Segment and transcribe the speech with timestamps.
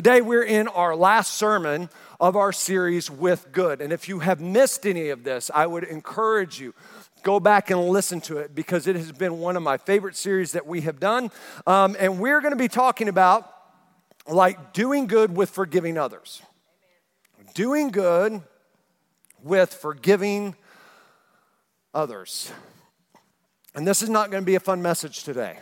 [0.00, 3.82] Today, we're in our last sermon of our series with good.
[3.82, 6.72] And if you have missed any of this, I would encourage you
[7.22, 10.52] go back and listen to it because it has been one of my favorite series
[10.52, 11.30] that we have done.
[11.66, 13.46] Um, and we're going to be talking about
[14.26, 16.40] like doing good with forgiving others.
[17.38, 17.52] Amen.
[17.52, 18.40] Doing good
[19.42, 20.56] with forgiving
[21.92, 22.50] others.
[23.74, 25.58] And this is not going to be a fun message today.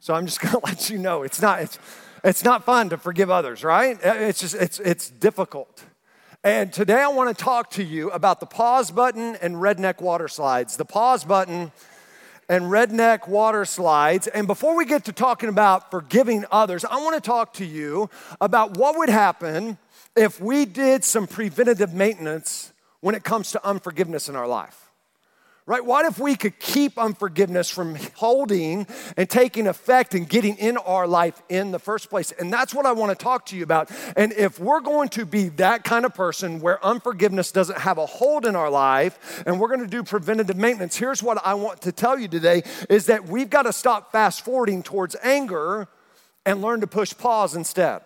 [0.00, 1.62] So I'm just going to let you know it's not.
[1.62, 1.78] It's,
[2.26, 4.04] it's not fun to forgive others, right?
[4.04, 5.84] Uh, it's just, it's, it's difficult.
[6.42, 10.26] And today I want to talk to you about the pause button and redneck water
[10.26, 10.76] slides.
[10.76, 11.70] The pause button
[12.48, 14.26] and redneck water slides.
[14.26, 18.10] And before we get to talking about forgiving others, I want to talk to you
[18.40, 19.78] about what would happen
[20.16, 24.85] if we did some preventative maintenance when it comes to unforgiveness in our life
[25.66, 25.84] right?
[25.84, 28.86] What if we could keep unforgiveness from holding
[29.16, 32.30] and taking effect and getting in our life in the first place?
[32.30, 33.90] And that's what I want to talk to you about.
[34.16, 38.06] And if we're going to be that kind of person where unforgiveness doesn't have a
[38.06, 41.82] hold in our life and we're going to do preventative maintenance, here's what I want
[41.82, 45.88] to tell you today is that we've got to stop fast forwarding towards anger
[46.44, 48.02] and learn to push pause instead.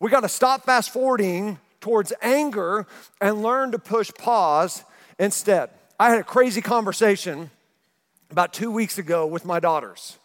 [0.00, 2.88] We got to stop fast forwarding towards anger
[3.20, 4.82] and learn to push pause
[5.20, 5.70] instead.
[6.02, 7.48] I had a crazy conversation
[8.32, 10.18] about two weeks ago with my daughters.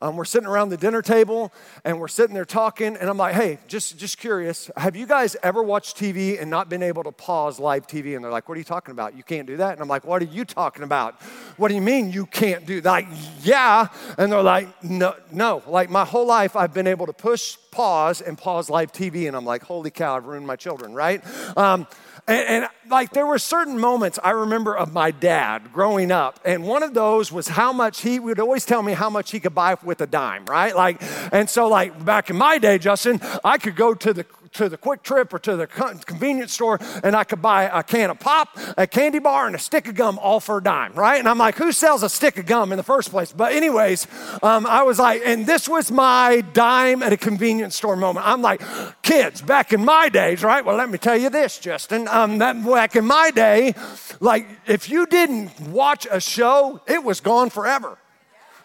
[0.00, 1.52] Um, we're sitting around the dinner table
[1.84, 5.36] and we're sitting there talking, and I'm like, hey, just, just curious, have you guys
[5.42, 8.16] ever watched TV and not been able to pause live TV?
[8.16, 9.18] And they're like, what are you talking about?
[9.18, 9.72] You can't do that?
[9.72, 11.20] And I'm like, what are you talking about?
[11.58, 12.90] What do you mean you can't do that?
[12.90, 13.08] Like,
[13.42, 13.88] yeah.
[14.16, 15.62] And they're like, no, no.
[15.66, 19.36] Like, my whole life I've been able to push pause and pause live TV, and
[19.36, 21.22] I'm like, holy cow, I've ruined my children, right?
[21.54, 21.86] Um,
[22.28, 26.64] and, and, like there were certain moments I remember of my dad growing up, and
[26.64, 29.54] one of those was how much he would always tell me how much he could
[29.54, 30.74] buy with a dime, right?
[30.74, 31.02] Like,
[31.32, 34.78] and so like back in my day, Justin, I could go to the to the
[34.78, 38.86] QuikTrip or to the convenience store and I could buy a can of pop, a
[38.86, 41.18] candy bar, and a stick of gum all for a dime, right?
[41.18, 43.32] And I'm like, who sells a stick of gum in the first place?
[43.32, 44.06] But, anyways,
[44.42, 48.26] um, I was like, and this was my dime at a convenience store moment.
[48.26, 48.62] I'm like,
[49.02, 50.64] kids, back in my days, right?
[50.64, 52.08] Well, let me tell you this, Justin.
[52.08, 53.74] Um, that back in my day,
[54.20, 57.98] like, if you didn't watch a show, it was gone forever.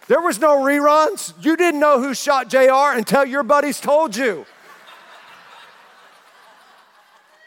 [0.06, 1.32] There was no reruns.
[1.42, 4.44] You didn't know who shot JR until your buddies told you.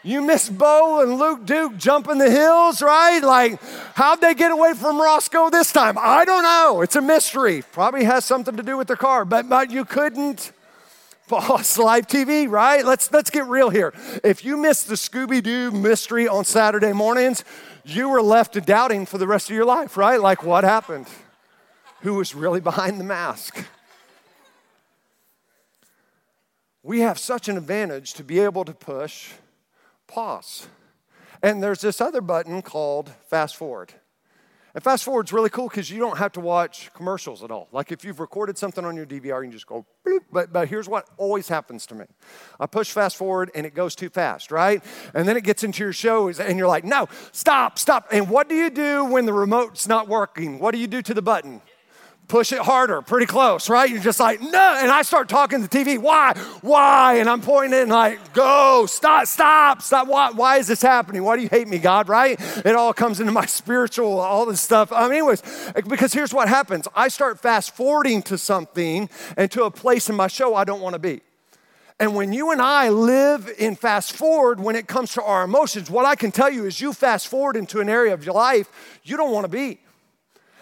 [0.07, 3.19] You miss Bo and Luke Duke jumping the hills, right?
[3.21, 3.61] Like,
[3.93, 5.97] how'd they get away from Roscoe this time?
[5.99, 6.81] I don't know.
[6.81, 7.61] It's a mystery.
[7.73, 10.53] Probably has something to do with the car, but, but you couldn't
[11.27, 12.85] pause live TV, right?
[12.85, 13.93] Let's, let's get real here.
[14.23, 17.43] If you missed the Scooby Doo mystery on Saturday mornings,
[17.83, 20.21] you were left doubting for the rest of your life, right?
[20.21, 21.07] Like, what happened?
[22.03, 23.61] Who was really behind the mask?
[26.81, 29.33] We have such an advantage to be able to push
[30.07, 30.67] pause.
[31.43, 33.93] And there's this other button called fast forward.
[34.77, 37.67] And fast forward's really cool because you don't have to watch commercials at all.
[37.71, 40.19] Like if you've recorded something on your DVR, you just go, bloop.
[40.31, 42.05] But, but here's what always happens to me
[42.59, 44.83] I push fast forward and it goes too fast, right?
[45.15, 48.07] And then it gets into your shows and you're like, no, stop, stop.
[48.11, 50.59] And what do you do when the remote's not working?
[50.59, 51.61] What do you do to the button?
[52.27, 53.89] Push it harder, pretty close, right?
[53.89, 54.77] You're just like, no.
[54.79, 56.33] And I start talking to the TV, why?
[56.61, 57.15] Why?
[57.15, 60.07] And I'm pointing and like, go, stop, stop, stop.
[60.07, 61.23] Why, why is this happening?
[61.23, 62.39] Why do you hate me, God, right?
[62.65, 64.91] It all comes into my spiritual, all this stuff.
[64.91, 65.41] Um, anyways,
[65.87, 70.15] because here's what happens I start fast forwarding to something and to a place in
[70.15, 71.21] my show I don't want to be.
[71.99, 75.89] And when you and I live in fast forward when it comes to our emotions,
[75.89, 78.99] what I can tell you is you fast forward into an area of your life
[79.03, 79.79] you don't want to be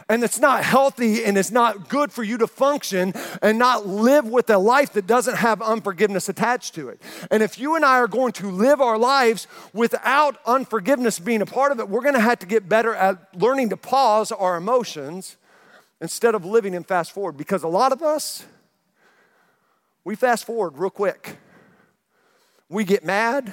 [0.08, 4.28] and it's not healthy and it's not good for you to function and not live
[4.28, 7.02] with a life that doesn't have unforgiveness attached to it.
[7.32, 11.46] And if you and I are going to live our lives without unforgiveness being a
[11.46, 14.58] part of it, we're going to have to get better at learning to pause our
[14.58, 15.38] emotions
[16.00, 18.46] instead of living in fast forward because a lot of us
[20.06, 21.38] we fast forward real quick.
[22.70, 23.52] We get mad,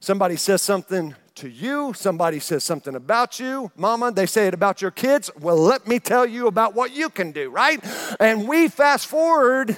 [0.00, 4.82] somebody says something to you, somebody says something about you, mama, they say it about
[4.82, 5.30] your kids.
[5.40, 7.82] Well, let me tell you about what you can do, right?
[8.20, 9.76] And we fast forward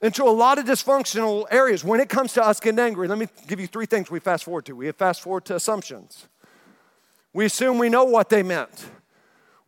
[0.00, 1.84] into a lot of dysfunctional areas.
[1.84, 4.44] When it comes to us getting angry, let me give you three things we fast
[4.44, 4.76] forward to.
[4.76, 6.26] We fast forward to assumptions.
[7.32, 8.86] We assume we know what they meant.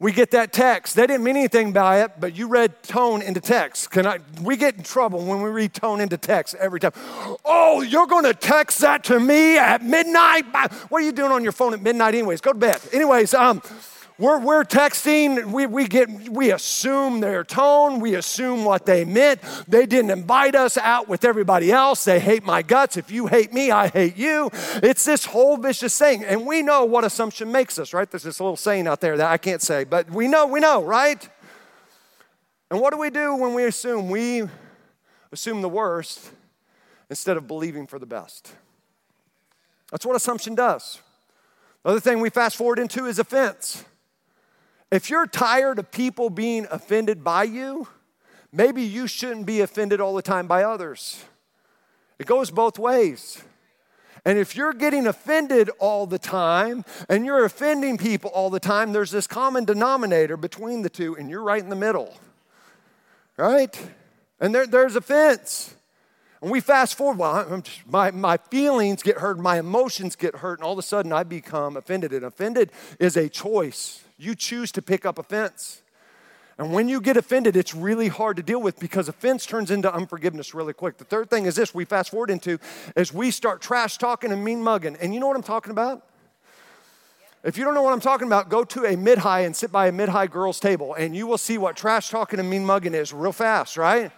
[0.00, 0.96] We get that text.
[0.96, 3.91] They didn't mean anything by it, but you read tone into text.
[3.91, 4.19] Can I?
[4.43, 6.93] We get in trouble when we read tone into text every time.
[7.44, 10.46] Oh, you're going to text that to me at midnight?
[10.88, 12.41] What are you doing on your phone at midnight, anyways?
[12.41, 12.81] Go to bed.
[12.93, 13.62] Anyways, um,
[14.16, 19.40] we're, we're texting, we, we, get, we assume their tone, we assume what they meant.
[19.66, 22.05] They didn't invite us out with everybody else.
[22.05, 22.96] They hate my guts.
[22.96, 24.50] If you hate me, I hate you.
[24.82, 26.25] It's this whole vicious thing.
[26.25, 28.08] And we know what assumption makes us, right?
[28.08, 30.84] There's this little saying out there that I can't say, but we know, we know,
[30.84, 31.28] right?
[32.70, 34.11] And what do we do when we assume?
[34.11, 34.44] We
[35.32, 36.31] assume the worst
[37.11, 38.52] instead of believing for the best.
[39.90, 41.00] That's what assumption does.
[41.82, 43.84] The other thing we fast forward into is offense.
[44.90, 47.88] If you're tired of people being offended by you,
[48.52, 51.25] maybe you shouldn't be offended all the time by others.
[52.19, 53.42] It goes both ways.
[54.25, 58.92] And if you're getting offended all the time and you're offending people all the time,
[58.92, 62.16] there's this common denominator between the two, and you're right in the middle.
[63.37, 63.78] Right?
[64.40, 65.75] And there, there's offense.
[66.40, 70.58] And we fast forward, well, just, my, my feelings get hurt, my emotions get hurt,
[70.58, 72.12] and all of a sudden I become offended.
[72.12, 72.70] And offended
[73.00, 74.03] is a choice.
[74.25, 75.82] You choose to pick up offense.
[76.56, 79.93] And when you get offended, it's really hard to deal with because offense turns into
[79.93, 80.99] unforgiveness really quick.
[80.99, 82.59] The third thing is this we fast forward into
[82.97, 84.97] is we start trash talking and mean mugging.
[85.00, 86.06] And you know what I'm talking about?
[87.43, 89.71] If you don't know what I'm talking about, go to a mid high and sit
[89.71, 92.65] by a mid high girl's table, and you will see what trash talking and mean
[92.65, 94.11] mugging is real fast, right?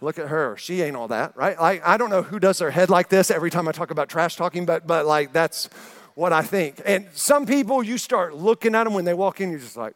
[0.00, 0.56] Look at her.
[0.56, 1.60] She ain't all that, right?
[1.60, 4.08] Like, I don't know who does their head like this every time I talk about
[4.08, 5.68] trash talking, but, but like that's
[6.14, 6.80] what I think.
[6.84, 9.94] And some people, you start looking at them when they walk in, you're just like,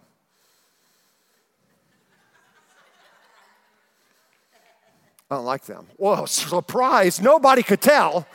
[5.31, 5.87] I don't like them.
[5.99, 8.27] Well, surprise, nobody could tell.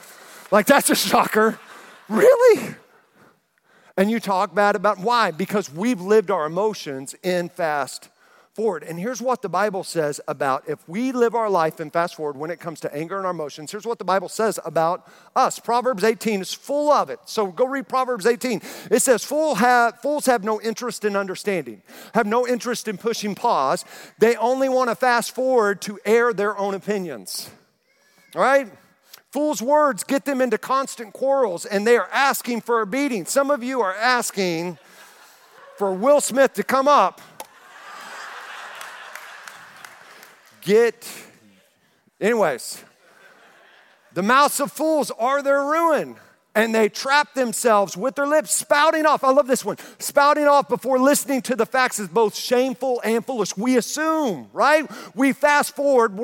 [0.51, 1.59] Like, that's a shocker.
[2.09, 2.75] Really?
[3.97, 5.31] And you talk bad about why?
[5.31, 8.09] Because we've lived our emotions in fast
[8.53, 8.83] forward.
[8.83, 12.35] And here's what the Bible says about if we live our life and fast forward
[12.35, 13.71] when it comes to anger and our emotions.
[13.71, 15.57] Here's what the Bible says about us.
[15.57, 17.19] Proverbs 18 is full of it.
[17.25, 18.61] So go read Proverbs 18.
[18.89, 21.81] It says, Fool have, Fools have no interest in understanding,
[22.13, 23.85] have no interest in pushing pause.
[24.19, 27.49] They only want to fast forward to air their own opinions.
[28.35, 28.67] All right?
[29.31, 33.25] Fools' words get them into constant quarrels and they are asking for a beating.
[33.25, 34.77] Some of you are asking
[35.77, 37.21] for Will Smith to come up
[40.61, 41.07] Get,
[42.19, 42.83] anyways,
[44.13, 46.15] the mouths of fools are their ruin.
[46.53, 49.23] And they trap themselves with their lips, spouting off.
[49.23, 49.77] I love this one.
[49.99, 53.55] Spouting off before listening to the facts is both shameful and foolish.
[53.55, 54.85] We assume, right?
[55.15, 56.19] We fast forward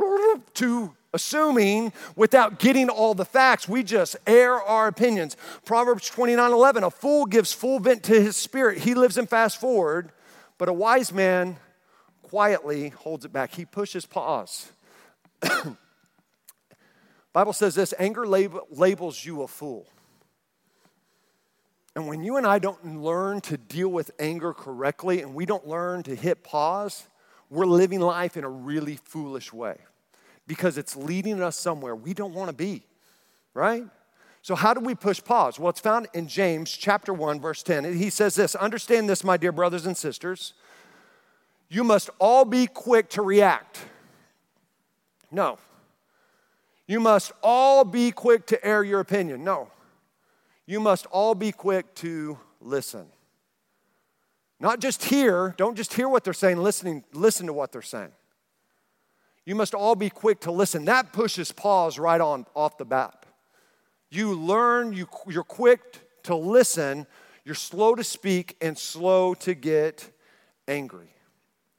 [0.55, 3.69] to assuming without getting all the facts.
[3.69, 5.37] We just air our opinions.
[5.63, 8.79] Proverbs 29 11, a fool gives full vent to his spirit.
[8.79, 10.11] He lives in fast forward,
[10.57, 11.57] but a wise man
[12.29, 13.53] quietly holds it back.
[13.53, 14.71] He pushes pause.
[17.33, 19.87] Bible says this anger lab- labels you a fool.
[21.95, 25.67] And when you and I don't learn to deal with anger correctly and we don't
[25.67, 27.07] learn to hit pause,
[27.49, 29.77] we're living life in a really foolish way
[30.45, 32.83] because it's leading us somewhere we don't want to be,
[33.53, 33.83] right?
[34.41, 35.59] So, how do we push pause?
[35.59, 37.95] Well, it's found in James chapter 1, verse 10.
[37.97, 40.53] He says this Understand this, my dear brothers and sisters
[41.69, 43.79] you must all be quick to react.
[45.31, 45.57] No.
[46.87, 49.43] You must all be quick to air your opinion.
[49.43, 49.69] No.
[50.65, 53.07] You must all be quick to listen.
[54.59, 58.11] Not just hear, don't just hear what they're saying, listening, listen to what they're saying.
[59.45, 60.85] You must all be quick to listen.
[60.85, 63.25] That pushes pause right on off the bat.
[64.09, 67.05] You learn, you, you're quick to listen,
[67.45, 70.09] you're slow to speak, and slow to get
[70.67, 71.13] angry.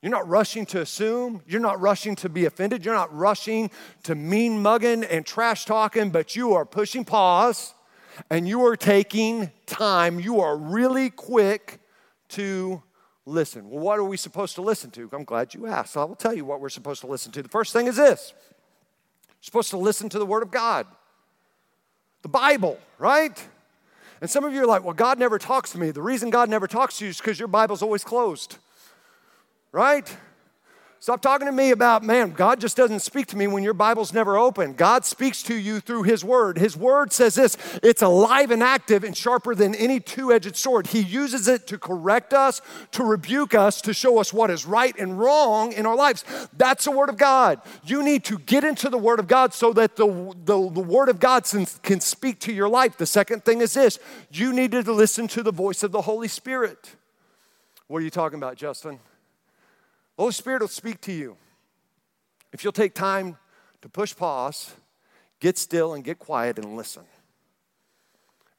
[0.03, 1.43] You're not rushing to assume.
[1.47, 2.85] You're not rushing to be offended.
[2.85, 3.71] You're not rushing
[4.05, 7.75] to mean mugging and trash talking, but you are pushing pause
[8.31, 10.21] and you are taking time.
[10.21, 11.81] You are really quick
[12.31, 12.83] to
[13.27, 13.69] listen.
[13.69, 15.09] Well, what are we supposed to listen to?
[15.13, 15.97] I'm glad you asked.
[15.97, 17.43] I will tell you what we're supposed to listen to.
[17.43, 20.87] The first thing is this you're supposed to listen to the Word of God,
[22.23, 23.49] the Bible, right?
[24.21, 25.91] And some of you are like, well, God never talks to me.
[25.91, 28.59] The reason God never talks to you is because your Bible's always closed
[29.73, 30.17] right?
[31.01, 34.13] Stop talking to me about, man, God just doesn't speak to me when your Bible's
[34.13, 34.73] never open.
[34.73, 36.59] God speaks to you through His Word.
[36.59, 40.89] His Word says this it's alive and active and sharper than any two edged sword.
[40.89, 42.61] He uses it to correct us,
[42.93, 46.25] to rebuke us, to show us what is right and wrong in our lives.
[46.57, 47.61] That's the Word of God.
[47.85, 51.09] You need to get into the Word of God so that the, the, the Word
[51.09, 51.45] of God
[51.85, 52.97] can speak to your life.
[52.97, 54.01] The second thing is this
[54.33, 56.97] you need to listen to the voice of the Holy Spirit.
[57.87, 58.99] What are you talking about, Justin?
[60.19, 61.37] Holy Spirit will speak to you.
[62.53, 63.37] If you'll take time
[63.83, 64.75] to push pause,
[65.39, 67.05] get still, and get quiet and listen.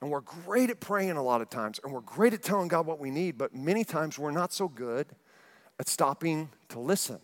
[0.01, 2.85] And we're great at praying a lot of times, and we're great at telling God
[2.85, 5.07] what we need, but many times we're not so good
[5.77, 7.19] at stopping to listen.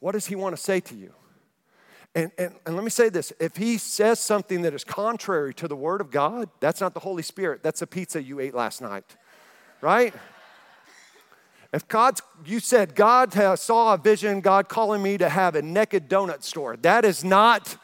[0.00, 1.14] What does He want to say to you?
[2.16, 5.68] And, and, and let me say this if He says something that is contrary to
[5.68, 8.82] the Word of God, that's not the Holy Spirit, that's a pizza you ate last
[8.82, 9.16] night,
[9.80, 10.12] right?
[11.72, 16.08] If God's, you said, God saw a vision, God calling me to have a naked
[16.08, 16.76] donut store.
[16.78, 17.76] That is not,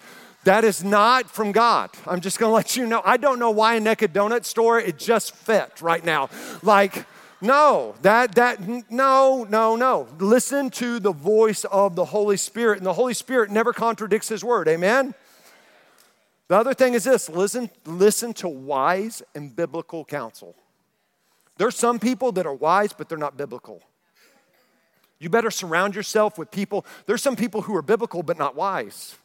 [0.45, 1.91] that is not from God.
[2.07, 3.03] I'm just gonna let you know.
[3.05, 6.31] I don't know why a naked donut store, it just fit right now.
[6.63, 7.05] Like,
[7.43, 10.09] no, that, that, no, no, no.
[10.19, 14.43] Listen to the voice of the Holy Spirit, and the Holy Spirit never contradicts His
[14.43, 14.67] word.
[14.67, 15.15] Amen?
[16.49, 20.57] The other thing is this listen, listen to wise and biblical counsel.
[21.57, 23.83] There's some people that are wise, but they're not biblical.
[25.19, 26.85] You better surround yourself with people.
[27.07, 29.17] There's some people who are biblical, but not wise.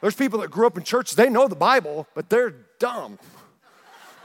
[0.00, 3.18] There's people that grew up in church, they know the Bible, but they're dumb.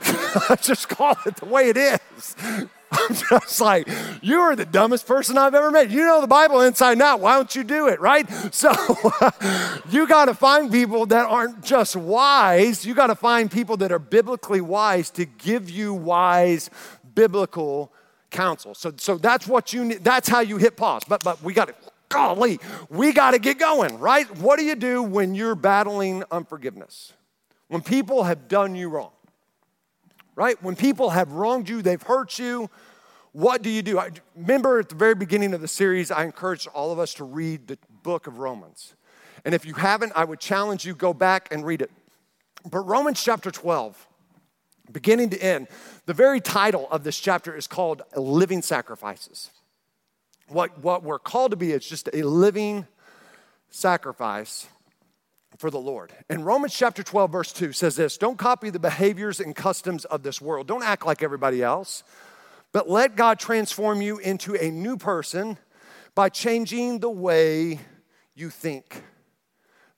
[0.00, 2.36] I just call it the way it is.
[2.94, 3.88] I'm just like,
[4.22, 5.90] you are the dumbest person I've ever met.
[5.90, 7.20] You know the Bible inside and out.
[7.20, 8.28] Why don't you do it, right?
[8.54, 8.72] So
[9.90, 12.86] you got to find people that aren't just wise.
[12.86, 16.70] You got to find people that are biblically wise to give you wise
[17.14, 17.92] biblical
[18.30, 18.74] counsel.
[18.74, 20.04] So, so that's what you need.
[20.04, 21.02] That's how you hit pause.
[21.08, 21.74] But, but we got to,
[22.08, 22.60] golly,
[22.90, 24.28] we got to get going, right?
[24.38, 27.12] What do you do when you're battling unforgiveness?
[27.68, 29.13] When people have done you wrong?
[30.36, 30.60] Right?
[30.62, 32.70] When people have wronged you, they've hurt you,
[33.32, 33.98] what do you do?
[33.98, 37.24] I remember at the very beginning of the series, I encouraged all of us to
[37.24, 38.94] read the book of Romans.
[39.44, 41.90] And if you haven't, I would challenge you go back and read it.
[42.70, 44.06] But Romans chapter 12,
[44.92, 45.66] beginning to end,
[46.06, 49.50] the very title of this chapter is called Living Sacrifices.
[50.48, 52.86] What, what we're called to be is just a living
[53.68, 54.68] sacrifice
[55.64, 56.12] for the Lord.
[56.28, 60.22] And Romans chapter 12, verse 2 says this Don't copy the behaviors and customs of
[60.22, 60.66] this world.
[60.66, 62.04] Don't act like everybody else,
[62.70, 65.56] but let God transform you into a new person
[66.14, 67.80] by changing the way
[68.34, 69.04] you think.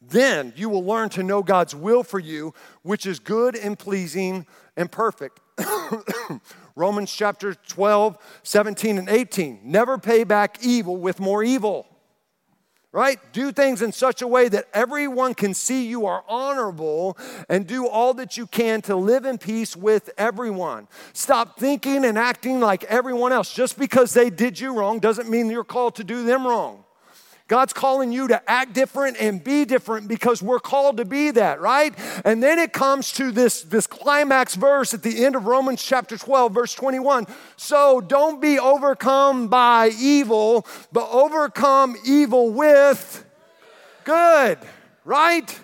[0.01, 4.47] Then you will learn to know God's will for you, which is good and pleasing
[4.77, 5.41] and perfect.
[6.77, 9.63] Romans chapter 12, 17, and 18.
[9.65, 11.89] Never pay back evil with more evil
[12.97, 13.21] right?
[13.35, 17.87] Do things in such a way that everyone can see you are honorable and do
[17.87, 20.89] all that you can to live in peace with everyone.
[21.13, 23.53] Stop thinking and acting like everyone else.
[23.53, 26.86] Just because they did you wrong doesn't mean you're called to do them wrong.
[27.49, 31.61] God's calling you to act different and be different because we're called to be that,
[31.61, 31.95] right?
[32.25, 36.19] And then it comes to this, this climax verse at the end of Romans chapter
[36.19, 37.27] 12, verse 21.
[37.57, 43.25] So don't be overcome by evil, but overcome evil with
[44.03, 44.59] good,
[45.05, 45.61] right?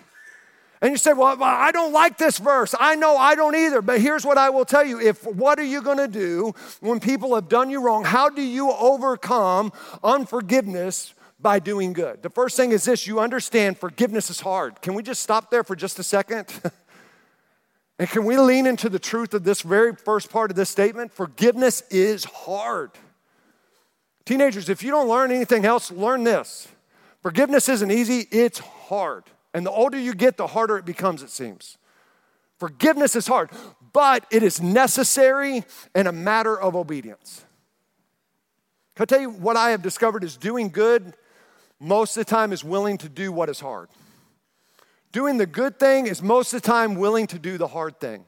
[0.81, 2.75] And you say, well, I don't like this verse.
[2.77, 3.81] I know I don't either.
[3.81, 4.99] But here's what I will tell you.
[4.99, 8.03] If what are you going to do when people have done you wrong?
[8.03, 9.71] How do you overcome
[10.03, 11.13] unforgiveness
[11.43, 12.23] by doing good.
[12.23, 14.81] The first thing is this you understand forgiveness is hard.
[14.81, 16.47] Can we just stop there for just a second?
[17.99, 21.11] and can we lean into the truth of this very first part of this statement?
[21.11, 22.91] Forgiveness is hard.
[24.25, 26.69] Teenagers, if you don't learn anything else, learn this.
[27.21, 29.25] Forgiveness isn't easy, it's hard.
[29.53, 31.77] And the older you get, the harder it becomes, it seems.
[32.57, 33.49] Forgiveness is hard,
[33.91, 37.43] but it is necessary and a matter of obedience.
[38.95, 41.13] Can I tell you what I have discovered is doing good
[41.79, 43.89] most of the time is willing to do what is hard.
[45.11, 48.25] Doing the good thing is most of the time willing to do the hard thing.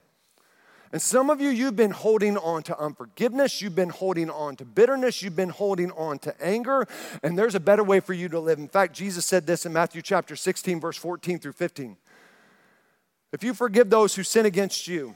[0.92, 4.66] And some of you, you've been holding on to unforgiveness, you've been holding on to
[4.66, 6.88] bitterness, you've been holding on to anger,
[7.22, 8.60] and there's a better way for you to live.
[8.60, 11.98] In fact, Jesus said this in Matthew chapter 16, verse 14 through 15.
[13.34, 15.16] If you forgive those who sin against you,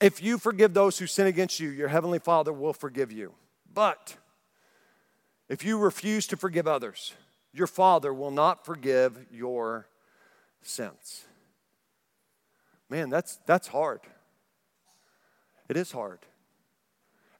[0.00, 3.32] if you forgive those who sin against you, your heavenly Father will forgive you.
[3.72, 4.16] But
[5.48, 7.14] if you refuse to forgive others,
[7.52, 9.88] your Father will not forgive your
[10.62, 11.24] sins.
[12.90, 14.00] Man, that's, that's hard.
[15.68, 16.20] It is hard.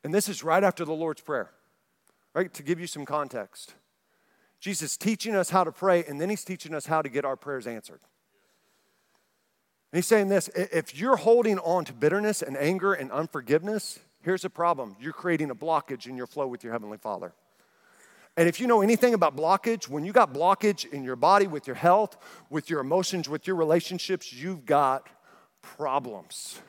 [0.04, 1.50] And this is right after the Lord's Prayer,
[2.34, 2.52] right?
[2.54, 3.74] To give you some context.
[4.60, 7.36] Jesus teaching us how to pray, and then he's teaching us how to get our
[7.36, 8.00] prayers answered.
[9.92, 14.42] And he's saying this if you're holding on to bitterness and anger and unforgiveness, here's
[14.42, 17.32] the problem you're creating a blockage in your flow with your Heavenly Father.
[18.38, 21.66] And if you know anything about blockage, when you got blockage in your body, with
[21.66, 22.16] your health,
[22.48, 25.08] with your emotions, with your relationships, you've got
[25.60, 26.60] problems.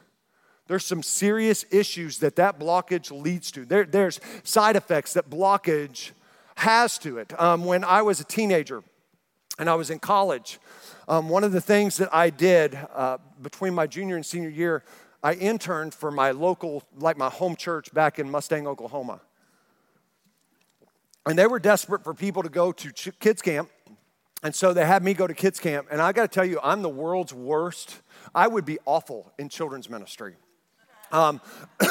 [0.66, 3.66] There's some serious issues that that blockage leads to.
[3.66, 6.10] There, there's side effects that blockage
[6.56, 7.40] has to it.
[7.40, 8.84] Um, when I was a teenager
[9.60, 10.58] and I was in college,
[11.08, 14.84] um, one of the things that I did uh, between my junior and senior year,
[15.22, 19.22] I interned for my local, like my home church back in Mustang, Oklahoma.
[21.26, 23.70] And they were desperate for people to go to ch- kids' camp.
[24.42, 25.88] And so they had me go to kids' camp.
[25.92, 28.02] And I got to tell you, I'm the world's worst.
[28.34, 30.36] I would be awful in children's ministry.
[31.12, 31.42] Um,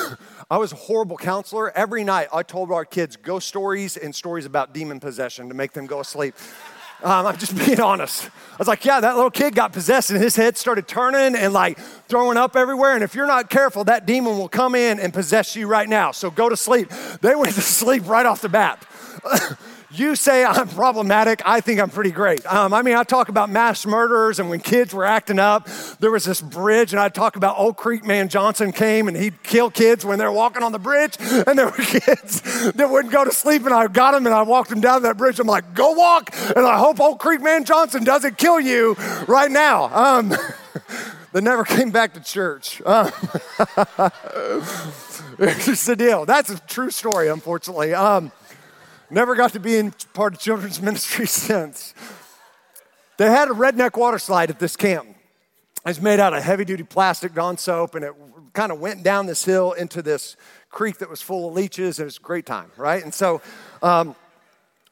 [0.51, 1.77] I was a horrible counselor.
[1.77, 5.73] Every night I told our kids ghost stories and stories about demon possession to make
[5.73, 6.35] them go asleep.
[7.03, 8.27] Um, I'm just being honest.
[8.27, 11.53] I was like, yeah, that little kid got possessed and his head started turning and
[11.53, 12.95] like throwing up everywhere.
[12.95, 16.13] And if you're not careful, that demon will come in and possess you right now.
[16.13, 16.91] So go to sleep.
[17.21, 18.85] They went to sleep right off the bat.
[19.91, 22.45] You say I'm problematic, I think I'm pretty great.
[22.45, 25.67] Um, I mean, I talk about mass murderers, and when kids were acting up,
[25.99, 29.43] there was this bridge, and I talk about Old Creek Man Johnson came and he'd
[29.43, 33.25] kill kids when they're walking on the bridge, and there were kids that wouldn't go
[33.25, 35.41] to sleep, and I got them and I walked them down that bridge.
[35.41, 38.95] I'm like, go walk, and I hope Old Creek Man Johnson doesn't kill you
[39.27, 39.85] right now.
[39.85, 40.35] Um,
[41.33, 42.83] they never came back to church.
[42.85, 43.11] Um,
[45.39, 46.27] it's the deal.
[46.27, 47.95] That's a true story, unfortunately.
[47.95, 48.33] Um,
[49.11, 51.95] Never got to be in part of children's ministry since.
[53.17, 55.09] They had a redneck water slide at this camp.
[55.87, 58.13] It's made out of heavy duty plastic Dawn soap, and it
[58.53, 60.37] kind of went down this hill into this
[60.71, 61.99] creek that was full of leeches.
[61.99, 63.03] It was a great time, right?
[63.03, 63.41] And so
[63.83, 64.15] um,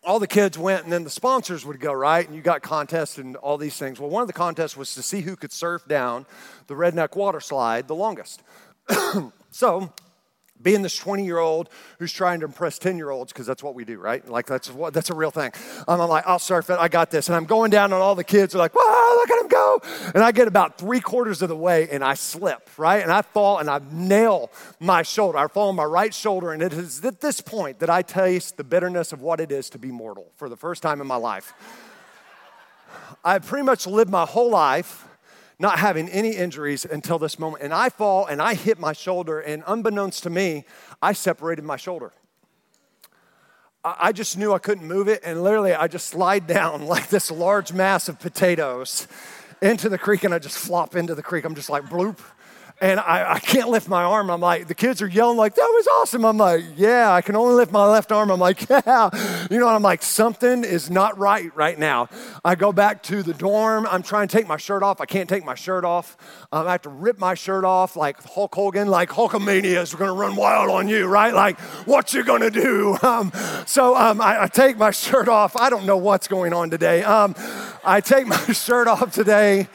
[0.03, 2.27] all the kids went, and then the sponsors would go, right?
[2.27, 4.01] And you got contests and all these things.
[4.01, 6.25] Well, one of the contests was to see who could surf down
[6.69, 8.43] the redneck water slide the longest.
[9.51, 9.93] so
[10.63, 13.75] being this 20 year old who's trying to impress 10 year olds because that's what
[13.75, 14.27] we do right?
[14.29, 15.53] Like that's what that's a real thing.
[15.87, 17.29] I'm like i'll surf it i got this.
[17.29, 19.81] And i'm going down and all the kids are like wow look at him go.
[20.15, 23.03] And i get about three quarters of the way and i slip right?
[23.03, 25.39] And i fall and i nail my shoulder.
[25.39, 28.57] I fall on my right shoulder and it is at this point that i taste
[28.57, 31.17] the bitterness of what it is to be mortal for the first time in my
[31.17, 31.53] life.
[33.25, 35.07] I pretty much lived my whole life
[35.59, 37.63] not having any injuries until this moment.
[37.63, 40.65] And I fall and I hit my shoulder, and unbeknownst to me,
[41.01, 42.13] I separated my shoulder.
[43.85, 47.31] I just knew I couldn't move it, and literally I just slide down like this
[47.31, 49.07] large mass of potatoes
[49.63, 51.45] into the creek, and I just flop into the creek.
[51.45, 52.19] I'm just like bloop
[52.79, 54.31] and I, I, can't lift my arm.
[54.31, 56.27] I'm like, the kids are yelling like, that was awesome.
[56.27, 58.31] I'm like, yeah, I can only lift my left arm.
[58.31, 59.09] I'm like, yeah.
[59.51, 62.09] You know, I'm like, something is not right right now.
[62.45, 63.87] I go back to the dorm.
[63.91, 65.01] I'm trying to take my shirt off.
[65.01, 66.19] I can't take my shirt off.
[66.53, 70.11] Um, I have to rip my shirt off like Hulk Hogan, like Hulkamania is going
[70.11, 71.33] to run wild on you, right?
[71.33, 72.97] Like, what you going to do?
[73.07, 73.31] Um,
[73.67, 75.57] so um, I, I, take my shirt off.
[75.57, 77.05] I don't know what's going on today.
[77.05, 77.37] Um,
[77.85, 79.69] I take my shirt off today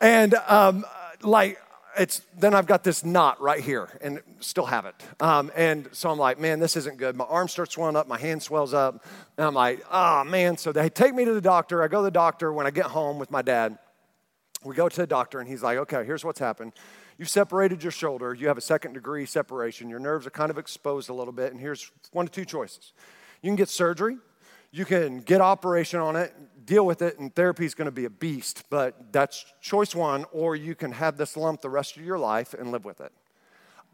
[0.00, 0.86] and um,
[1.20, 1.60] like
[1.98, 4.94] it's then I've got this knot right here and still have it.
[5.20, 7.16] Um, and so I'm like, man, this isn't good.
[7.16, 9.04] My arm starts swelling up, my hand swells up,
[9.36, 10.56] and I'm like, oh man.
[10.56, 11.82] So they take me to the doctor.
[11.82, 13.78] I go to the doctor when I get home with my dad.
[14.64, 16.72] We go to the doctor, and he's like, okay, here's what's happened.
[17.18, 18.34] You separated your shoulder.
[18.34, 19.88] You have a second degree separation.
[19.88, 21.52] Your nerves are kind of exposed a little bit.
[21.52, 22.92] And here's one of two choices
[23.42, 24.16] you can get surgery,
[24.72, 28.04] you can get operation on it, deal with it, and therapy is going to be
[28.04, 32.04] a beast, but that's choice one, or you can have this lump the rest of
[32.04, 33.12] your life and live with it.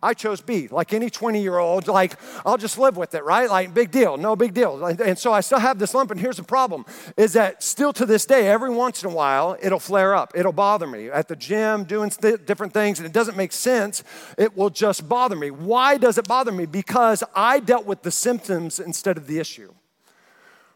[0.02, 0.68] I chose B.
[0.68, 2.14] Like any 20 year old, like,
[2.46, 3.50] I'll just live with it, right?
[3.50, 4.82] Like, big deal, no big deal.
[4.84, 8.06] And so I still have this lump, and here's the problem is that still to
[8.06, 10.32] this day, every once in a while, it'll flare up.
[10.34, 11.10] It'll bother me.
[11.10, 14.02] At the gym, doing th- different things, and it doesn't make sense.
[14.38, 15.50] It will just bother me.
[15.50, 16.64] Why does it bother me?
[16.66, 19.74] Because I dealt with the symptoms instead of the issue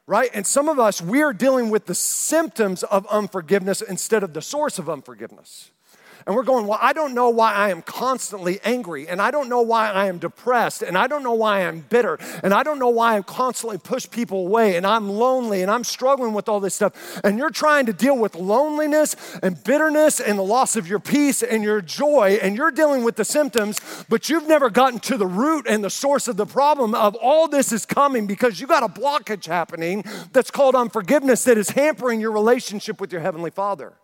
[0.06, 0.30] right?
[0.34, 4.42] And some of us, we are dealing with the symptoms of unforgiveness instead of the
[4.42, 5.70] source of unforgiveness.
[6.26, 9.48] And we're going, Well, I don't know why I am constantly angry, and I don't
[9.48, 12.78] know why I am depressed, and I don't know why I'm bitter, and I don't
[12.78, 16.60] know why I'm constantly push people away, and I'm lonely, and I'm struggling with all
[16.60, 17.20] this stuff.
[17.22, 21.42] And you're trying to deal with loneliness and bitterness and the loss of your peace
[21.42, 25.26] and your joy, and you're dealing with the symptoms, but you've never gotten to the
[25.26, 28.82] root and the source of the problem of all this is coming because you got
[28.82, 33.94] a blockage happening that's called unforgiveness that is hampering your relationship with your Heavenly Father.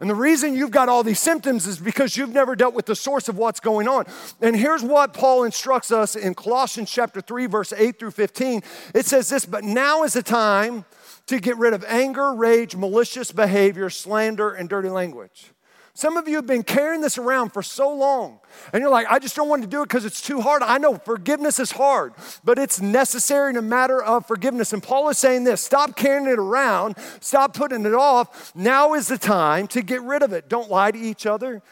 [0.00, 2.96] And the reason you've got all these symptoms is because you've never dealt with the
[2.96, 4.06] source of what's going on.
[4.40, 8.62] And here's what Paul instructs us in Colossians chapter 3 verse 8 through 15.
[8.94, 10.84] It says this, but now is the time
[11.26, 15.53] to get rid of anger, rage, malicious behavior, slander, and dirty language.
[15.96, 18.40] Some of you have been carrying this around for so long,
[18.72, 20.60] and you're like, I just don't want to do it because it's too hard.
[20.60, 24.72] I know forgiveness is hard, but it's necessary in a matter of forgiveness.
[24.72, 28.52] And Paul is saying this stop carrying it around, stop putting it off.
[28.56, 30.48] Now is the time to get rid of it.
[30.48, 31.62] Don't lie to each other,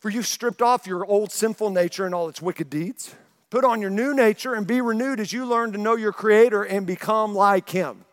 [0.00, 3.14] for you've stripped off your old sinful nature and all its wicked deeds.
[3.48, 6.64] Put on your new nature and be renewed as you learn to know your Creator
[6.64, 8.06] and become like Him.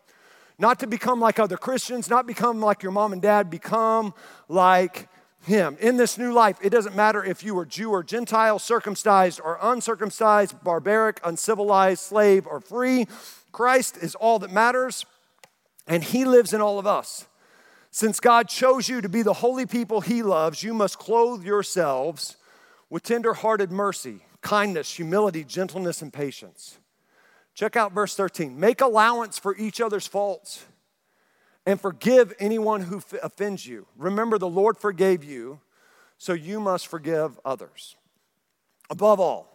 [0.59, 4.13] Not to become like other Christians, not become like your mom and dad, become
[4.47, 5.07] like
[5.41, 5.77] him.
[5.79, 9.57] In this new life, it doesn't matter if you are Jew or Gentile, circumcised or
[9.61, 13.07] uncircumcised, barbaric, uncivilized, slave or free.
[13.51, 15.05] Christ is all that matters,
[15.87, 17.25] and He lives in all of us.
[17.91, 22.37] Since God chose you to be the holy people He loves, you must clothe yourselves
[22.89, 26.77] with tender hearted mercy, kindness, humility, gentleness, and patience.
[27.55, 28.59] Check out verse 13.
[28.59, 30.65] Make allowance for each other's faults
[31.65, 33.85] and forgive anyone who offends you.
[33.97, 35.59] Remember, the Lord forgave you,
[36.17, 37.95] so you must forgive others.
[38.89, 39.47] Above all,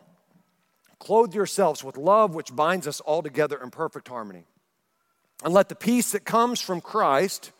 [0.98, 4.46] clothe yourselves with love, which binds us all together in perfect harmony.
[5.44, 7.52] And let the peace that comes from Christ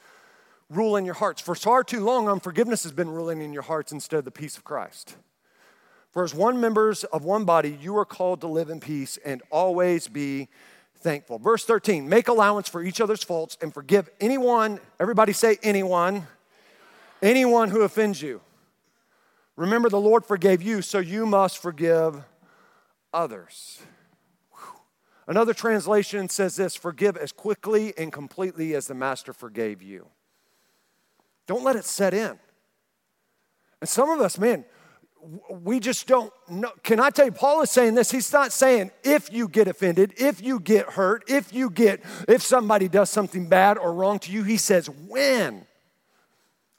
[0.71, 1.43] rule in your hearts.
[1.43, 4.57] For far too long, unforgiveness has been ruling in your hearts instead of the peace
[4.57, 5.17] of Christ.
[6.13, 9.43] For as one members of one body, you are called to live in peace and
[9.51, 10.49] always be
[11.05, 11.39] thankful.
[11.39, 16.27] Verse 13 make allowance for each other's faults and forgive anyone, everybody say anyone,
[17.23, 18.41] anyone who offends you.
[19.55, 22.25] Remember, the Lord forgave you, so you must forgive
[23.13, 23.81] others.
[25.29, 30.09] Another translation says this forgive as quickly and completely as the Master forgave you.
[31.47, 32.39] Don't let it set in.
[33.81, 34.65] And some of us, man,
[35.49, 36.73] we just don't know.
[36.83, 38.11] Can I tell you, Paul is saying this.
[38.11, 42.43] He's not saying if you get offended, if you get hurt, if you get, if
[42.43, 44.43] somebody does something bad or wrong to you.
[44.43, 45.67] He says when.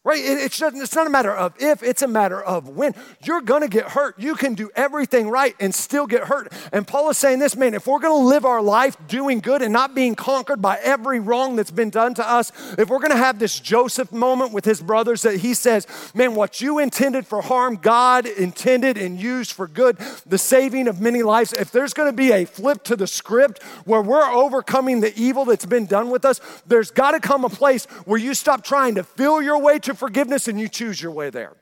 [0.05, 0.21] Right?
[0.23, 2.93] It's, just, it's not a matter of if, it's a matter of when.
[3.23, 4.19] You're gonna get hurt.
[4.19, 6.53] You can do everything right and still get hurt.
[6.71, 9.73] And Paul is saying this, man, if we're gonna live our life doing good and
[9.73, 13.39] not being conquered by every wrong that's been done to us, if we're gonna have
[13.39, 17.75] this Joseph moment with his brothers that he says, man, what you intended for harm,
[17.75, 21.51] God intended and used for good, the saving of many lives.
[21.51, 25.65] If there's gonna be a flip to the script where we're overcoming the evil that's
[25.65, 29.41] been done with us, there's gotta come a place where you stop trying to feel
[29.41, 31.55] your way to forgiveness and you choose your way there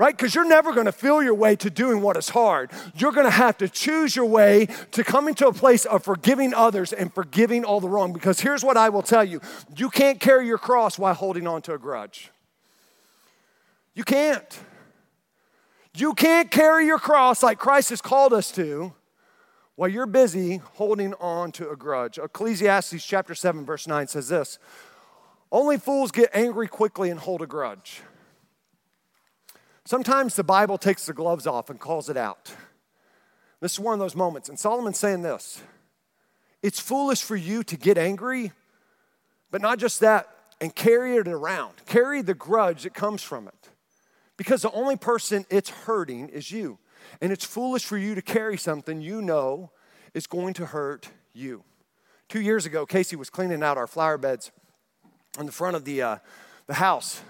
[0.00, 0.16] right?
[0.16, 2.70] Because you're never going to feel your way to doing what is hard.
[2.96, 6.54] You're going to have to choose your way to coming to a place of forgiving
[6.54, 8.14] others and forgiving all the wrong.
[8.14, 9.42] Because here's what I will tell you
[9.76, 12.30] you can't carry your cross while holding on to a grudge.
[13.94, 14.58] You can't.
[15.94, 18.94] You can't carry your cross like Christ has called us to
[19.74, 22.16] while you're busy holding on to a grudge.
[22.16, 24.58] Ecclesiastes chapter 7, verse 9 says this
[25.52, 28.02] only fools get angry quickly and hold a grudge.
[29.84, 32.54] Sometimes the Bible takes the gloves off and calls it out.
[33.60, 34.48] This is one of those moments.
[34.48, 35.62] And Solomon's saying this
[36.62, 38.52] it's foolish for you to get angry,
[39.50, 40.28] but not just that,
[40.60, 41.74] and carry it around.
[41.86, 43.70] Carry the grudge that comes from it.
[44.36, 46.78] Because the only person it's hurting is you.
[47.20, 49.70] And it's foolish for you to carry something you know
[50.14, 51.64] is going to hurt you.
[52.28, 54.50] Two years ago, Casey was cleaning out our flower beds
[55.38, 56.16] in the front of the, uh,
[56.66, 57.20] the house.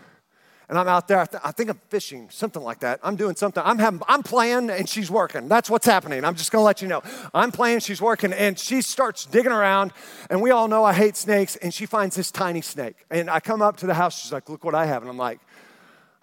[0.68, 3.00] And I'm out there, I, th- I, think I'm fishing, something like that.
[3.02, 3.60] I'm doing something.
[3.66, 5.48] I'm, having, I'm playing and she's working.
[5.48, 6.24] That's what's happening.
[6.24, 7.02] I'm just gonna let you know.
[7.34, 9.92] I'm playing, she's working, and she starts digging around.
[10.30, 11.56] And we all know I hate snakes.
[11.56, 13.04] And she finds this tiny snake.
[13.10, 15.02] And I come up to the house, she's like, Look what I have.
[15.02, 15.40] And I'm like,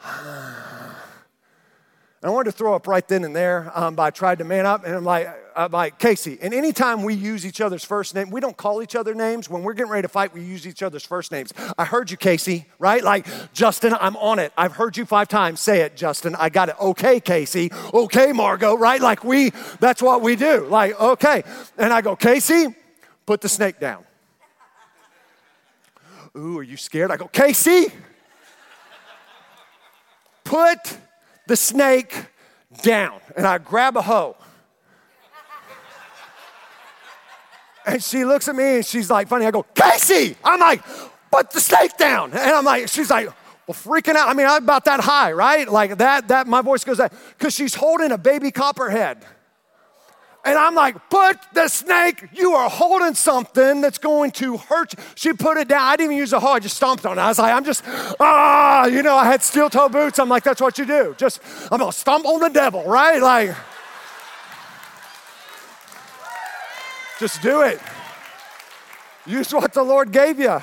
[0.01, 0.13] And
[2.23, 4.65] I wanted to throw up right then and there, um, but I tried to man
[4.65, 6.37] up, and I'm like, I'm like, Casey.
[6.39, 9.49] And anytime we use each other's first name, we don't call each other names.
[9.49, 11.51] When we're getting ready to fight, we use each other's first names.
[11.79, 13.03] I heard you, Casey, right?
[13.03, 14.53] Like, Justin, I'm on it.
[14.55, 15.59] I've heard you five times.
[15.59, 16.35] Say it, Justin.
[16.35, 16.75] I got it.
[16.79, 17.71] Okay, Casey.
[17.91, 19.01] Okay, Margot, right?
[19.01, 20.67] Like, we, that's what we do.
[20.67, 21.43] Like, okay.
[21.75, 22.67] And I go, Casey,
[23.25, 24.03] put the snake down.
[26.37, 27.09] Ooh, are you scared?
[27.09, 27.87] I go, Casey,
[30.43, 30.99] put
[31.47, 32.13] the snake
[32.83, 33.19] down.
[33.35, 34.35] And I grab a hoe.
[37.87, 39.45] And she looks at me and she's like, funny.
[39.45, 40.35] I go, Casey!
[40.43, 40.83] I'm like,
[41.31, 42.31] put the snake down.
[42.31, 43.27] And I'm like, she's like,
[43.65, 44.27] well, freaking out.
[44.27, 45.67] I mean, I'm about that high, right?
[45.67, 49.25] Like that, that, my voice goes that, because she's holding a baby copperhead.
[50.43, 54.93] And I'm like, put the snake, you are holding something that's going to hurt.
[55.15, 55.81] She put it down.
[55.81, 57.21] I didn't even use a hoe, I just stomped on it.
[57.21, 57.83] I was like, I'm just,
[58.19, 60.19] ah, you know, I had steel toe boots.
[60.19, 61.15] I'm like, that's what you do.
[61.17, 63.21] Just, I'm gonna stomp on the devil, right?
[63.21, 63.55] Like,
[67.19, 67.79] just do it.
[69.25, 70.59] Use what the Lord gave you.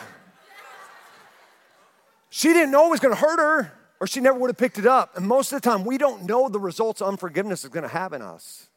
[2.31, 4.79] She didn't know it was going to hurt her, or she never would have picked
[4.79, 5.17] it up.
[5.17, 8.13] And most of the time, we don't know the results unforgiveness is going to have
[8.13, 8.69] in us.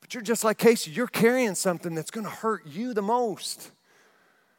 [0.00, 3.70] But you're just like Casey, you're carrying something that's going to hurt you the most.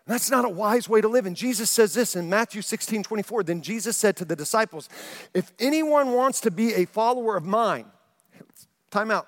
[0.07, 1.25] That's not a wise way to live.
[1.25, 3.43] And Jesus says this in Matthew 16 24.
[3.43, 4.87] Then Jesus said to the disciples,
[5.33, 7.85] If anyone wants to be a follower of mine,
[8.91, 9.27] time out.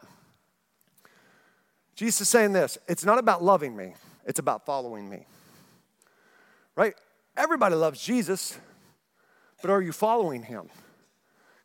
[1.97, 5.25] Jesus is saying this it's not about loving me, it's about following me.
[6.75, 6.93] Right?
[7.36, 8.57] Everybody loves Jesus,
[9.62, 10.69] but are you following him?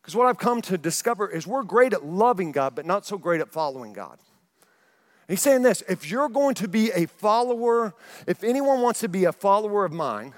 [0.00, 3.18] Because what I've come to discover is we're great at loving God, but not so
[3.18, 4.18] great at following God.
[5.28, 7.94] He's saying this if you're going to be a follower,
[8.26, 10.32] if anyone wants to be a follower of mine,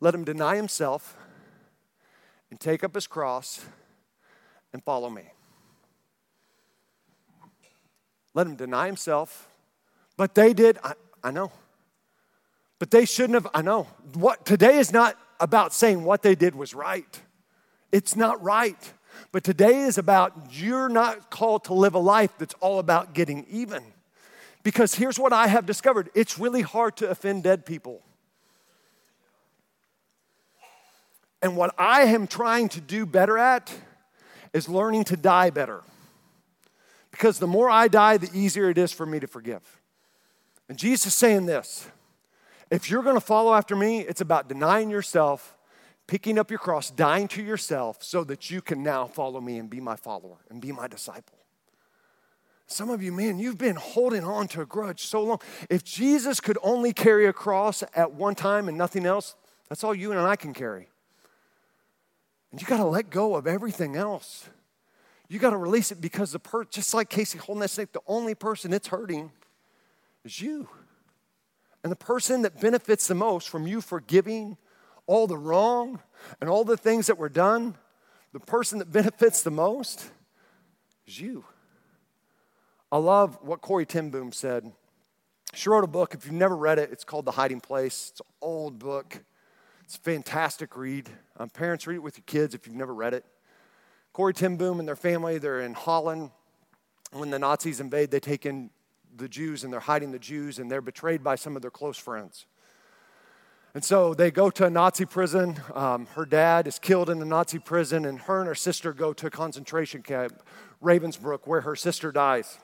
[0.00, 1.16] let him deny himself
[2.48, 3.64] and take up his cross
[4.72, 5.24] and follow me.
[8.34, 9.48] Let him deny himself.
[10.16, 11.52] But they did, I, I know.
[12.78, 13.86] But they shouldn't have, I know.
[14.14, 17.20] What today is not about saying what they did was right.
[17.90, 18.92] It's not right.
[19.30, 23.46] But today is about you're not called to live a life that's all about getting
[23.50, 23.82] even.
[24.62, 28.02] Because here's what I have discovered it's really hard to offend dead people.
[31.42, 33.72] And what I am trying to do better at
[34.52, 35.82] is learning to die better.
[37.12, 39.62] Because the more I die, the easier it is for me to forgive.
[40.68, 41.86] And Jesus is saying this
[42.70, 45.56] if you're to follow after me, it's about denying yourself,
[46.06, 49.68] picking up your cross, dying to yourself so that you can now follow me and
[49.68, 51.38] be my follower and be my disciple.
[52.66, 55.40] Some of you, man, you've been holding on to a grudge so long.
[55.68, 59.34] If Jesus could only carry a cross at one time and nothing else,
[59.68, 60.88] that's all you and I can carry.
[62.50, 64.48] And you got to let go of everything else.
[65.32, 68.02] You got to release it because the per- just like Casey holding that snake, the
[68.06, 69.32] only person it's hurting
[70.26, 70.68] is you.
[71.82, 74.58] And the person that benefits the most from you forgiving
[75.06, 76.00] all the wrong
[76.42, 77.76] and all the things that were done,
[78.34, 80.10] the person that benefits the most
[81.06, 81.46] is you.
[82.92, 84.70] I love what Corrie ten Boom said.
[85.54, 86.12] She wrote a book.
[86.12, 88.10] If you've never read it, it's called The Hiding Place.
[88.10, 89.24] It's an old book.
[89.84, 91.08] It's a fantastic read.
[91.38, 93.24] Um, parents, read it with your kids if you've never read it.
[94.12, 96.30] Corrie ten Boom and their family, they're in Holland.
[97.12, 98.70] When the Nazis invade, they take in
[99.16, 101.98] the Jews and they're hiding the Jews and they're betrayed by some of their close
[101.98, 102.46] friends.
[103.74, 105.58] And so they go to a Nazi prison.
[105.74, 109.14] Um, her dad is killed in a Nazi prison, and her and her sister go
[109.14, 110.42] to a concentration camp,
[110.82, 112.58] Ravensbrück, where her sister dies.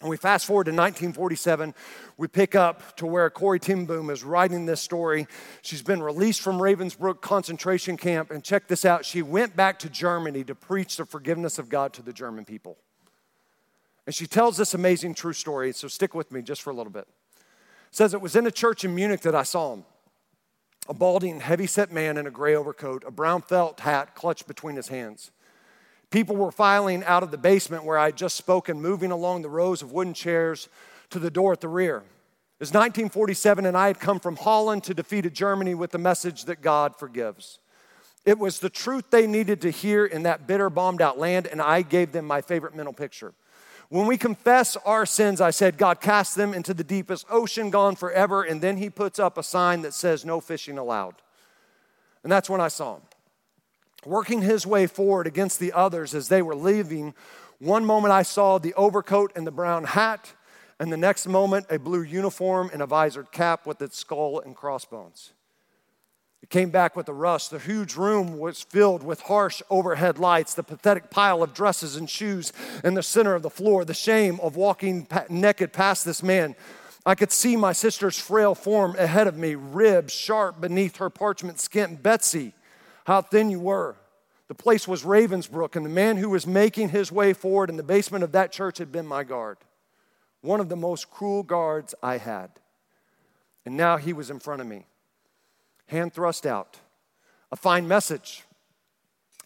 [0.00, 1.74] And we fast forward to 1947.
[2.16, 5.26] We pick up to where Corrie ten Boom is writing this story.
[5.62, 9.04] She's been released from Ravensbrück concentration camp, and check this out.
[9.04, 12.78] She went back to Germany to preach the forgiveness of God to the German people.
[14.06, 16.92] And she tells this amazing true story, so stick with me just for a little
[16.92, 17.08] bit.
[17.36, 19.84] It says it was in a church in Munich that I saw him.
[20.88, 24.88] A balding, heavy-set man in a gray overcoat, a brown felt hat clutched between his
[24.88, 25.32] hands.
[26.10, 29.50] People were filing out of the basement where I had just spoken, moving along the
[29.50, 30.68] rows of wooden chairs
[31.10, 31.98] to the door at the rear.
[31.98, 36.46] It was 1947, and I had come from Holland to defeated Germany with the message
[36.46, 37.58] that God forgives.
[38.24, 41.62] It was the truth they needed to hear in that bitter, bombed out land, and
[41.62, 43.32] I gave them my favorite mental picture.
[43.90, 47.96] When we confess our sins, I said, God cast them into the deepest ocean, gone
[47.96, 48.42] forever.
[48.42, 51.14] And then he puts up a sign that says, No fishing allowed.
[52.22, 53.02] And that's when I saw him.
[54.04, 57.14] Working his way forward against the others as they were leaving,
[57.58, 60.32] one moment I saw the overcoat and the brown hat,
[60.78, 64.54] and the next moment a blue uniform and a visored cap with its skull and
[64.54, 65.32] crossbones.
[66.40, 67.48] It came back with a rush.
[67.48, 72.08] The huge room was filled with harsh overhead lights, the pathetic pile of dresses and
[72.08, 72.52] shoes
[72.84, 76.54] in the center of the floor, the shame of walking naked past this man.
[77.04, 81.58] I could see my sister's frail form ahead of me, ribs sharp beneath her parchment
[81.58, 81.96] skin.
[81.96, 82.54] Betsy,
[83.08, 83.96] how thin you were.
[84.48, 87.82] The place was Ravensbrück, and the man who was making his way forward in the
[87.82, 89.56] basement of that church had been my guard,
[90.42, 92.50] one of the most cruel guards I had.
[93.64, 94.84] And now he was in front of me
[95.86, 96.80] hand thrust out.
[97.50, 98.44] A fine message.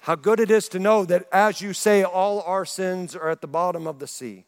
[0.00, 3.42] How good it is to know that as you say, all our sins are at
[3.42, 4.44] the bottom of the sea.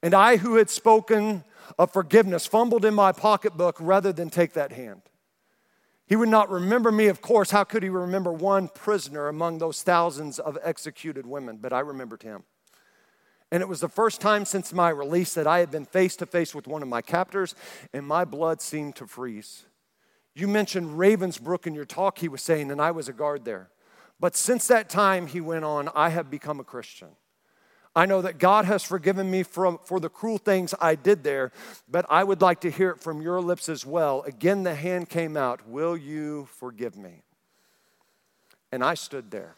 [0.00, 1.42] And I, who had spoken
[1.76, 5.02] of forgiveness, fumbled in my pocketbook rather than take that hand.
[6.06, 7.50] He would not remember me, of course.
[7.50, 11.58] How could he remember one prisoner among those thousands of executed women?
[11.60, 12.44] But I remembered him.
[13.50, 16.26] And it was the first time since my release that I had been face to
[16.26, 17.54] face with one of my captors,
[17.92, 19.66] and my blood seemed to freeze.
[20.34, 23.68] You mentioned Ravensbrück in your talk, he was saying, and I was a guard there.
[24.18, 27.08] But since that time, he went on, I have become a Christian.
[27.94, 31.52] I know that God has forgiven me for the cruel things I did there,
[31.90, 34.22] but I would like to hear it from your lips as well.
[34.22, 37.22] Again, the hand came out Will you forgive me?
[38.70, 39.56] And I stood there.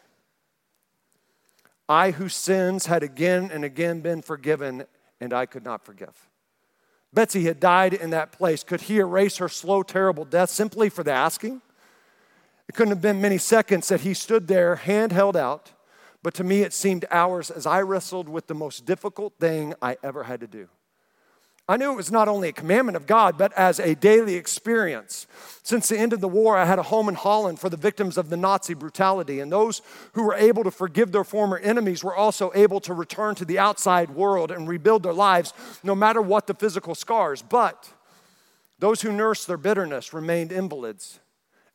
[1.87, 4.85] I, whose sins had again and again been forgiven,
[5.21, 6.29] and I could not forgive.
[7.13, 8.63] Betsy had died in that place.
[8.63, 11.61] Could he erase her slow, terrible death simply for the asking?
[12.67, 15.71] It couldn't have been many seconds that he stood there, hand held out,
[16.25, 19.95] but to me it seemed hours as I wrestled with the most difficult thing I
[20.01, 20.69] ever had to do.
[21.69, 25.27] I knew it was not only a commandment of God, but as a daily experience.
[25.61, 28.17] Since the end of the war, I had a home in Holland for the victims
[28.17, 29.83] of the Nazi brutality, and those
[30.13, 33.59] who were able to forgive their former enemies were also able to return to the
[33.59, 37.43] outside world and rebuild their lives, no matter what the physical scars.
[37.43, 37.87] But
[38.79, 41.19] those who nursed their bitterness remained invalids,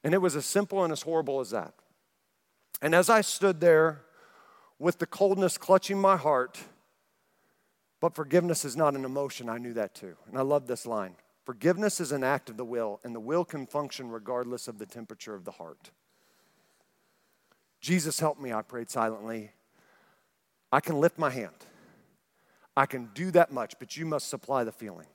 [0.02, 1.72] and it was as simple and as horrible as that.
[2.82, 4.00] And as I stood there
[4.80, 6.58] with the coldness clutching my heart,
[8.00, 9.48] but forgiveness is not an emotion.
[9.48, 10.16] I knew that too.
[10.26, 11.14] And I love this line
[11.44, 14.86] Forgiveness is an act of the will, and the will can function regardless of the
[14.86, 15.90] temperature of the heart.
[17.80, 19.50] Jesus, help me, I prayed silently.
[20.70, 21.54] I can lift my hand.
[22.76, 25.08] I can do that much, but you must supply the feeling.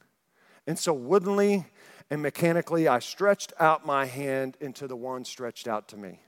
[0.67, 1.67] And so, woodenly
[2.10, 6.19] and mechanically, I stretched out my hand into the one stretched out to me.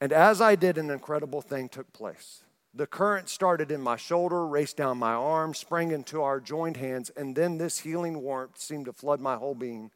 [0.00, 2.42] And as I did, an incredible thing took place.
[2.72, 7.10] The current started in my shoulder, raced down my arm, sprang into our joined hands,
[7.16, 9.90] and then this healing warmth seemed to flood my whole being,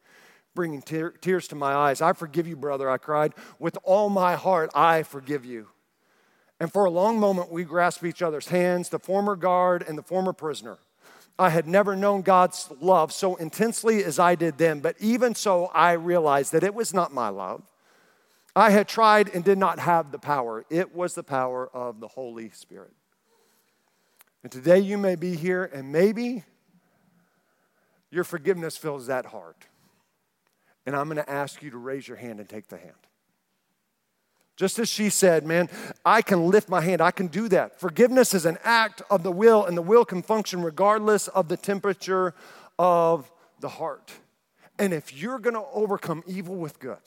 [0.53, 2.01] bringing te- tears to my eyes.
[2.01, 3.33] I forgive you, brother, I cried.
[3.59, 5.69] With all my heart, I forgive you.
[6.59, 10.03] And for a long moment, we grasped each other's hands, the former guard and the
[10.03, 10.77] former prisoner.
[11.37, 15.65] I had never known God's love so intensely as I did then, but even so,
[15.67, 17.63] I realized that it was not my love.
[18.55, 20.65] I had tried and did not have the power.
[20.69, 22.93] It was the power of the Holy Spirit.
[24.43, 26.43] And today you may be here, and maybe
[28.11, 29.65] your forgiveness fills that heart.
[30.85, 32.93] And I'm going to ask you to raise your hand and take the hand.
[34.55, 35.67] Just as she said, man,
[36.05, 37.01] I can lift my hand.
[37.01, 37.77] I can do that.
[37.77, 41.57] Forgiveness is an act of the will, and the will can function regardless of the
[41.57, 42.33] temperature
[42.79, 44.13] of the heart.
[44.79, 46.99] And if you're going to overcome evil with good,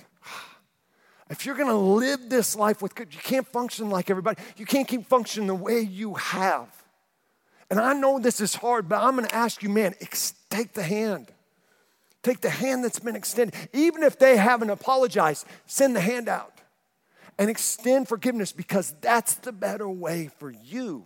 [1.31, 4.41] if you're going to live this life with good, you can't function like everybody.
[4.57, 6.69] You can't keep functioning the way you have.
[7.71, 10.73] And I know this is hard, but I'm going to ask you, man, ex- take
[10.73, 11.31] the hand.
[12.23, 13.55] Take the hand that's been extended.
[13.73, 16.61] Even if they haven't apologized, send the hand out
[17.39, 21.05] and extend forgiveness because that's the better way for you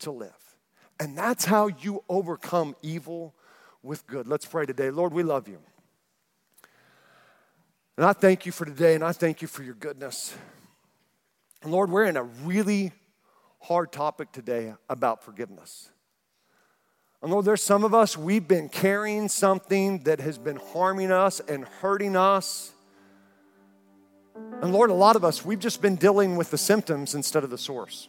[0.00, 0.32] to live.
[0.98, 3.34] And that's how you overcome evil
[3.82, 4.26] with good.
[4.26, 4.90] Let's pray today.
[4.90, 5.58] Lord, we love you.
[7.96, 10.34] And I thank you for today and I thank you for your goodness.
[11.62, 12.92] And Lord, we're in a really
[13.60, 15.88] hard topic today about forgiveness.
[17.22, 21.40] And Lord, there's some of us, we've been carrying something that has been harming us
[21.40, 22.72] and hurting us.
[24.60, 27.50] And Lord, a lot of us, we've just been dealing with the symptoms instead of
[27.50, 28.08] the source.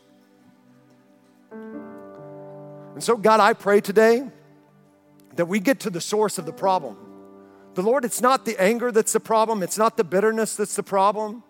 [1.52, 4.30] And so, God, I pray today
[5.36, 6.98] that we get to the source of the problem.
[7.78, 10.82] The Lord, it's not the anger that's the problem, it's not the bitterness that's the
[10.82, 11.44] problem.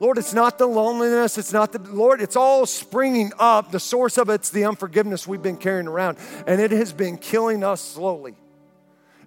[0.00, 3.70] Lord, it's not the loneliness, it's not the Lord, it's all springing up.
[3.70, 7.62] The source of it's the unforgiveness we've been carrying around, and it has been killing
[7.62, 8.34] us slowly.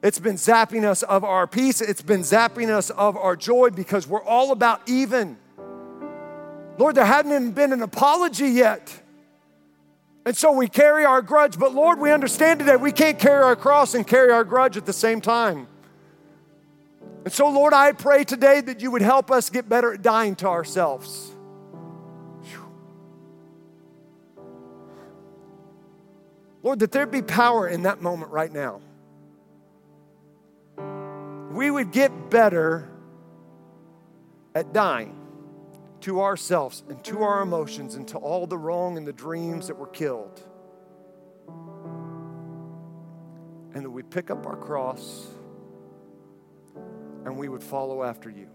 [0.02, 4.06] It's been zapping us of our peace, it's been zapping us of our joy because
[4.06, 5.38] we're all about even.
[6.78, 8.94] Lord, there hadn't even been an apology yet.
[10.26, 13.56] And so we carry our grudge, but Lord, we understand today we can't carry our
[13.56, 15.70] cross and carry our grudge at the same time.
[17.24, 20.36] And so, Lord, I pray today that you would help us get better at dying
[20.38, 21.32] to ourselves.
[26.64, 28.82] Lord, that there be power in that moment right now.
[31.52, 32.90] We would get better
[34.56, 35.20] at dying
[36.02, 39.78] to ourselves and to our emotions and to all the wrong and the dreams that
[39.78, 40.42] were killed.
[43.74, 45.33] And that we pick up our cross
[47.26, 48.50] and we would follow after you.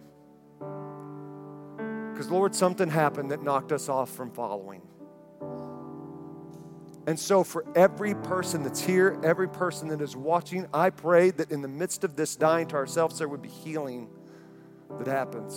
[2.12, 4.82] Because, Lord, something happened that knocked us off from following.
[7.06, 11.50] And so, for every person that's here, every person that is watching, I pray that
[11.50, 14.10] in the midst of this dying to ourselves, there would be healing
[14.98, 15.54] that happens.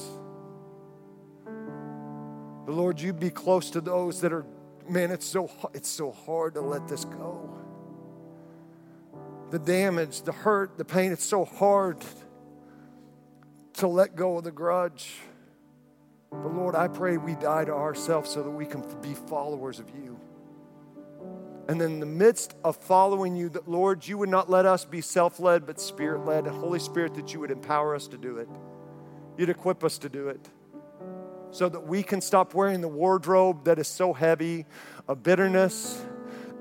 [2.65, 4.45] The Lord, you be close to those that are,
[4.87, 7.49] man, it's so, it's so hard to let this go.
[9.49, 11.97] The damage, the hurt, the pain, it's so hard
[13.81, 15.15] to let go of the grudge.
[16.31, 19.89] But Lord, I pray we die to ourselves so that we can be followers of
[19.89, 20.19] you.
[21.67, 25.01] And in the midst of following you, that Lord, you would not let us be
[25.01, 26.45] self led, but spirit led.
[26.45, 28.49] Holy Spirit, that you would empower us to do it.
[29.35, 30.47] You'd equip us to do it
[31.49, 34.67] so that we can stop wearing the wardrobe that is so heavy
[35.07, 36.05] of bitterness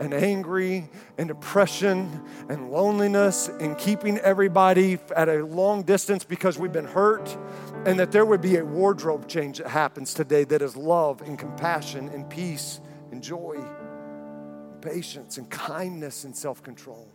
[0.01, 0.89] and angry
[1.19, 7.37] and depression and loneliness and keeping everybody at a long distance because we've been hurt.
[7.85, 11.39] And that there would be a wardrobe change that happens today that is love and
[11.39, 12.81] compassion and peace
[13.13, 17.09] and joy, and patience and kindness and self control.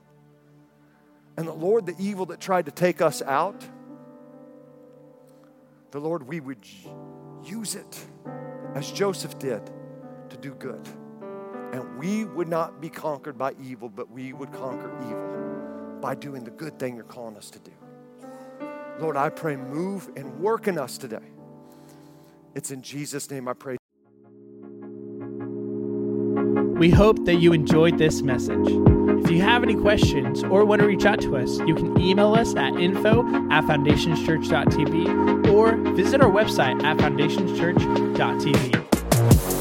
[1.38, 3.63] And the Lord, the evil that tried to take us out,
[5.91, 6.65] the Lord, we would
[7.43, 8.05] use it
[8.73, 9.61] as Joseph did
[10.29, 10.88] to do good.
[11.76, 16.45] And we would not be conquered by evil, but we would conquer evil by doing
[16.45, 17.71] the good thing you're calling us to do.
[18.97, 21.34] Lord, I pray, move and work in us today.
[22.53, 23.76] It's in Jesus' name I pray.
[26.80, 28.69] We hope that you enjoyed this message.
[29.26, 32.36] If you have any questions or want to reach out to us, you can email
[32.36, 39.55] us at info at foundationschurch.tv or visit our website at foundationschurch.tv.